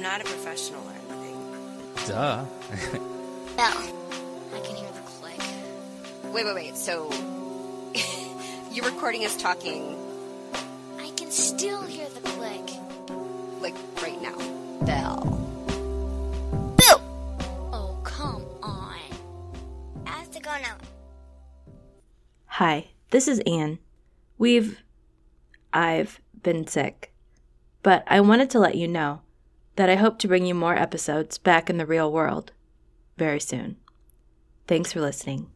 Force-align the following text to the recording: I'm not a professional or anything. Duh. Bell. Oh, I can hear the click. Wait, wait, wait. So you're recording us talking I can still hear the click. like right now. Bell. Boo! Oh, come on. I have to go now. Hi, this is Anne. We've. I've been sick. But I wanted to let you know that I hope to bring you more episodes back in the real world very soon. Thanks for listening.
I'm 0.00 0.04
not 0.04 0.22
a 0.22 0.24
professional 0.24 0.80
or 0.80 0.92
anything. 1.12 1.36
Duh. 2.06 2.46
Bell. 3.54 3.74
Oh, 4.52 4.56
I 4.56 4.60
can 4.66 4.74
hear 4.74 4.90
the 4.92 5.00
click. 5.00 5.38
Wait, 6.32 6.46
wait, 6.46 6.54
wait. 6.54 6.74
So 6.74 7.10
you're 8.72 8.86
recording 8.86 9.26
us 9.26 9.36
talking 9.36 9.94
I 10.98 11.10
can 11.16 11.30
still 11.30 11.82
hear 11.82 12.08
the 12.08 12.20
click. 12.20 12.70
like 13.60 13.74
right 14.00 14.18
now. 14.22 14.38
Bell. 14.86 15.20
Boo! 16.78 16.96
Oh, 17.70 18.00
come 18.02 18.46
on. 18.62 18.96
I 20.06 20.10
have 20.10 20.30
to 20.30 20.40
go 20.40 20.52
now. 20.62 20.78
Hi, 22.46 22.86
this 23.10 23.28
is 23.28 23.42
Anne. 23.46 23.78
We've. 24.38 24.82
I've 25.74 26.22
been 26.42 26.66
sick. 26.66 27.12
But 27.82 28.04
I 28.06 28.22
wanted 28.22 28.48
to 28.50 28.58
let 28.58 28.76
you 28.76 28.88
know 28.88 29.20
that 29.80 29.88
I 29.88 29.94
hope 29.94 30.18
to 30.18 30.28
bring 30.28 30.44
you 30.44 30.54
more 30.54 30.76
episodes 30.76 31.38
back 31.38 31.70
in 31.70 31.78
the 31.78 31.86
real 31.86 32.12
world 32.12 32.52
very 33.16 33.40
soon. 33.40 33.76
Thanks 34.66 34.92
for 34.92 35.00
listening. 35.00 35.48